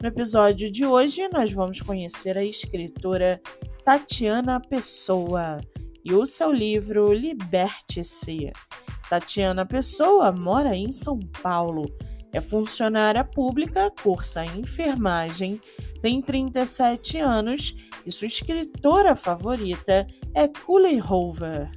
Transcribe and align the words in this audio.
No 0.00 0.06
episódio 0.06 0.70
de 0.70 0.86
hoje, 0.86 1.28
nós 1.28 1.52
vamos 1.52 1.80
conhecer 1.80 2.38
a 2.38 2.44
escritora 2.44 3.40
Tatiana 3.84 4.60
Pessoa 4.60 5.60
e 6.04 6.14
o 6.14 6.24
seu 6.24 6.52
livro 6.52 7.12
Liberte-se. 7.12 8.52
Tatiana 9.10 9.66
Pessoa 9.66 10.30
mora 10.30 10.76
em 10.76 10.92
São 10.92 11.18
Paulo, 11.42 11.84
é 12.32 12.40
funcionária 12.40 13.24
pública, 13.24 13.90
cursa 14.00 14.44
enfermagem, 14.44 15.60
tem 16.00 16.22
37 16.22 17.18
anos 17.18 17.74
e 18.06 18.12
sua 18.12 18.28
escritora 18.28 19.16
favorita 19.16 20.06
é 20.32 20.46
Cully 20.46 21.02
Hoover. 21.02 21.72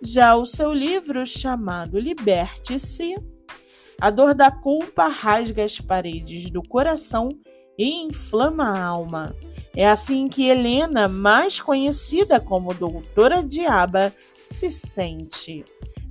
Já 0.00 0.36
o 0.36 0.46
seu 0.46 0.72
livro, 0.72 1.26
chamado 1.26 1.98
Liberte-se, 1.98 3.16
a 4.00 4.08
dor 4.08 4.34
da 4.34 4.52
culpa 4.52 5.08
rasga 5.08 5.64
as 5.64 5.80
paredes 5.80 6.48
do 6.48 6.62
coração 6.62 7.28
e 7.78 8.06
inflama 8.06 8.70
a 8.70 8.82
alma. 8.82 9.34
É 9.74 9.86
assim 9.86 10.26
que 10.26 10.48
Helena, 10.48 11.06
mais 11.06 11.60
conhecida 11.60 12.40
como 12.40 12.72
Doutora 12.72 13.42
Diaba, 13.42 14.12
se 14.34 14.70
sente. 14.70 15.64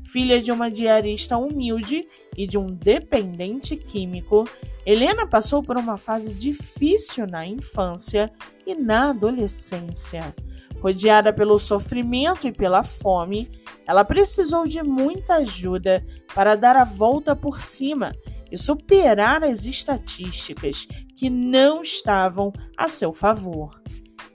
Filha 0.04 0.40
de 0.40 0.52
uma 0.52 0.70
diarista 0.70 1.36
humilde 1.36 2.08
e 2.38 2.46
de 2.46 2.58
um 2.58 2.68
dependente 2.68 3.76
químico, 3.76 4.48
Helena 4.86 5.26
passou 5.26 5.64
por 5.64 5.78
uma 5.78 5.98
fase 5.98 6.36
difícil 6.36 7.26
na 7.26 7.46
infância 7.46 8.32
e 8.68 8.76
na 8.76 9.10
adolescência. 9.10 10.36
Rodeada 10.80 11.34
pelo 11.34 11.58
sofrimento 11.58 12.48
e 12.48 12.52
pela 12.52 12.84
fome, 12.84 13.50
ela 13.88 14.06
precisou 14.06 14.68
de 14.68 14.84
muita 14.84 15.38
ajuda 15.38 16.06
para 16.36 16.56
dar 16.56 16.76
a 16.76 16.84
volta 16.84 17.36
por 17.36 17.60
cima 17.60 18.12
e 18.56 18.58
superar 18.58 19.44
as 19.44 19.66
estatísticas 19.66 20.88
que 21.18 21.30
não 21.30 21.82
estavam 21.82 22.54
a 22.78 22.88
seu 22.88 23.12
favor. 23.12 23.70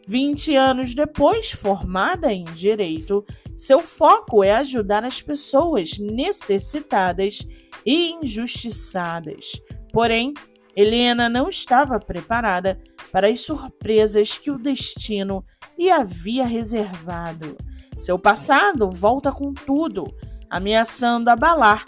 20 0.07 0.55
anos 0.57 0.95
depois, 0.95 1.51
formada 1.51 2.31
em 2.31 2.45
direito, 2.45 3.25
seu 3.57 3.81
foco 3.81 4.45
é 4.45 4.53
ajudar 4.57 5.05
as 5.05 5.23
pessoas 5.23 5.99
necessitadas 5.99 7.47
e 7.87 8.13
injustiçadas. 8.13 9.53
Porém, 9.91 10.35
Helena 10.77 11.29
não 11.29 11.49
estava 11.49 11.99
preparada 11.99 12.79
para 13.11 13.29
as 13.29 13.41
surpresas 13.41 14.37
que 14.37 14.51
o 14.51 14.59
destino 14.59 15.45
lhe 15.79 15.91
havia 15.91 16.45
reservado. 16.45 17.57
Seu 17.99 18.19
passado 18.19 18.91
volta 18.91 19.33
com 19.33 19.55
tudo, 19.55 20.05
ameaçando 20.51 21.31
abalar 21.31 21.85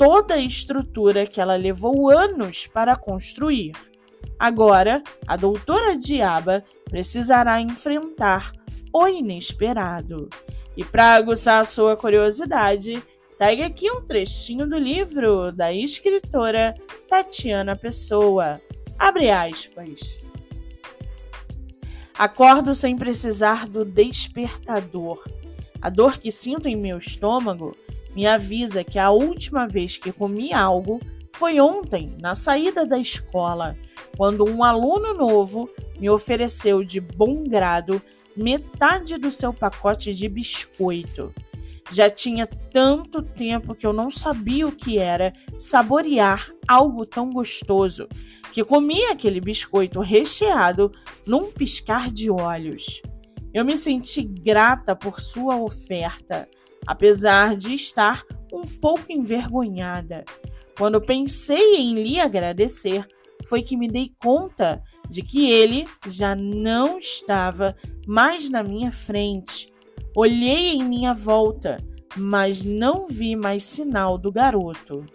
toda 0.00 0.36
a 0.36 0.40
estrutura 0.40 1.26
que 1.26 1.42
ela 1.42 1.56
levou 1.56 2.10
anos 2.10 2.66
para 2.66 2.96
construir. 2.96 3.72
Agora, 4.38 5.02
a 5.26 5.36
doutora 5.36 5.94
Diaba 5.94 6.64
precisará 6.86 7.60
enfrentar 7.60 8.50
o 8.94 9.06
inesperado. 9.06 10.30
E 10.74 10.82
para 10.82 11.12
aguçar 11.12 11.66
sua 11.66 11.98
curiosidade, 11.98 13.02
segue 13.28 13.62
aqui 13.62 13.90
um 13.90 14.00
trechinho 14.00 14.66
do 14.66 14.78
livro 14.78 15.52
da 15.52 15.70
escritora 15.70 16.74
Tatiana 17.10 17.76
Pessoa. 17.76 18.58
Abre 18.98 19.28
aspas. 19.28 20.00
Acordo 22.18 22.74
sem 22.74 22.96
precisar 22.96 23.68
do 23.68 23.84
despertador. 23.84 25.22
A 25.82 25.90
dor 25.90 26.16
que 26.16 26.30
sinto 26.30 26.68
em 26.68 26.76
meu 26.76 26.96
estômago 26.96 27.76
me 28.20 28.26
avisa 28.26 28.84
que 28.84 28.98
a 28.98 29.10
última 29.10 29.66
vez 29.66 29.96
que 29.96 30.12
comi 30.12 30.52
algo 30.52 31.00
foi 31.32 31.58
ontem, 31.58 32.18
na 32.20 32.34
saída 32.34 32.84
da 32.84 32.98
escola, 32.98 33.74
quando 34.14 34.44
um 34.44 34.62
aluno 34.62 35.14
novo 35.14 35.70
me 35.98 36.10
ofereceu 36.10 36.84
de 36.84 37.00
bom 37.00 37.42
grado 37.44 38.02
metade 38.36 39.16
do 39.16 39.32
seu 39.32 39.54
pacote 39.54 40.12
de 40.12 40.28
biscoito. 40.28 41.32
Já 41.90 42.10
tinha 42.10 42.46
tanto 42.46 43.22
tempo 43.22 43.74
que 43.74 43.86
eu 43.86 43.92
não 43.94 44.10
sabia 44.10 44.68
o 44.68 44.72
que 44.72 44.98
era 44.98 45.32
saborear 45.56 46.52
algo 46.68 47.06
tão 47.06 47.30
gostoso, 47.30 48.06
que 48.52 48.62
comi 48.62 49.02
aquele 49.06 49.40
biscoito 49.40 49.98
recheado 50.00 50.92
num 51.26 51.50
piscar 51.50 52.10
de 52.10 52.30
olhos. 52.30 53.00
Eu 53.54 53.64
me 53.64 53.78
senti 53.78 54.22
grata 54.22 54.94
por 54.94 55.20
sua 55.20 55.56
oferta, 55.56 56.46
apesar 56.90 57.56
de 57.56 57.72
estar 57.72 58.24
um 58.52 58.62
pouco 58.62 59.04
envergonhada. 59.12 60.24
Quando 60.76 61.00
pensei 61.00 61.76
em 61.76 61.94
lhe 61.94 62.18
agradecer, 62.18 63.06
foi 63.46 63.62
que 63.62 63.76
me 63.76 63.86
dei 63.86 64.12
conta 64.20 64.82
de 65.08 65.22
que 65.22 65.48
ele 65.48 65.86
já 66.08 66.34
não 66.34 66.98
estava 66.98 67.76
mais 68.08 68.50
na 68.50 68.64
minha 68.64 68.90
frente. 68.90 69.72
Olhei 70.16 70.72
em 70.72 70.82
minha 70.82 71.14
volta, 71.14 71.76
mas 72.16 72.64
não 72.64 73.06
vi 73.06 73.36
mais 73.36 73.62
sinal 73.62 74.18
do 74.18 74.32
garoto. 74.32 75.06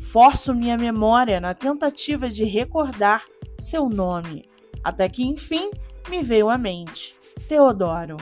Forço 0.00 0.52
minha 0.52 0.76
memória 0.76 1.40
na 1.40 1.54
tentativa 1.54 2.28
de 2.28 2.42
recordar 2.42 3.24
seu 3.56 3.88
nome, 3.88 4.46
até 4.82 5.08
que 5.08 5.22
enfim 5.22 5.70
me 6.10 6.24
veio 6.24 6.48
à 6.48 6.58
mente. 6.58 7.14
Teodoro. 7.46 8.16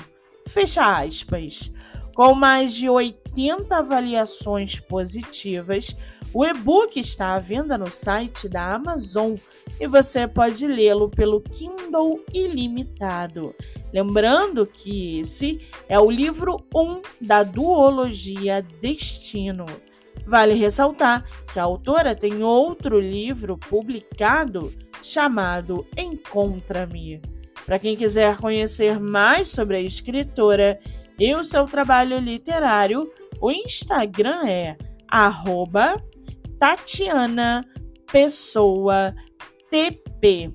Fecha 0.46 1.00
aspas. 1.00 1.72
Com 2.14 2.34
mais 2.34 2.74
de 2.74 2.90
80 2.90 3.74
avaliações 3.74 4.78
positivas, 4.78 5.96
o 6.34 6.44
e-book 6.44 7.00
está 7.00 7.34
à 7.34 7.38
venda 7.38 7.78
no 7.78 7.90
site 7.90 8.48
da 8.48 8.74
Amazon 8.74 9.34
e 9.80 9.86
você 9.86 10.28
pode 10.28 10.66
lê-lo 10.66 11.08
pelo 11.08 11.40
Kindle 11.40 12.22
Ilimitado. 12.32 13.54
Lembrando 13.92 14.66
que 14.66 15.20
esse 15.20 15.66
é 15.88 15.98
o 15.98 16.10
livro 16.10 16.58
1 16.74 17.00
da 17.20 17.42
duologia 17.42 18.62
Destino. 18.80 19.64
Vale 20.26 20.54
ressaltar 20.54 21.24
que 21.52 21.58
a 21.58 21.64
autora 21.64 22.14
tem 22.14 22.42
outro 22.42 23.00
livro 23.00 23.56
publicado 23.56 24.72
chamado 25.02 25.86
Encontra-me. 25.96 27.20
Para 27.64 27.78
quem 27.78 27.96
quiser 27.96 28.36
conhecer 28.38 29.00
mais 29.00 29.48
sobre 29.48 29.76
a 29.76 29.80
escritora 29.80 30.78
e 31.22 31.36
o 31.36 31.44
seu 31.44 31.66
trabalho 31.66 32.18
literário, 32.18 33.08
o 33.40 33.52
Instagram 33.52 34.44
é 34.44 34.76
arroba 35.06 35.96
Tatiana 36.58 37.64
Pessoa 38.10 39.14
TP. 39.70 40.52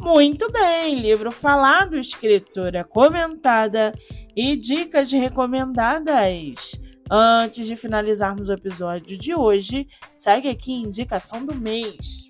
Muito 0.00 0.50
bem, 0.50 0.98
livro 0.98 1.30
falado, 1.30 1.98
escritora 1.98 2.82
comentada 2.82 3.92
e 4.34 4.56
dicas 4.56 5.12
recomendadas. 5.12 6.80
Antes 7.10 7.66
de 7.66 7.76
finalizarmos 7.76 8.48
o 8.48 8.54
episódio 8.54 9.18
de 9.18 9.34
hoje, 9.34 9.86
segue 10.14 10.48
aqui 10.48 10.72
a 10.72 10.86
indicação 10.86 11.44
do 11.44 11.54
mês. 11.54 12.29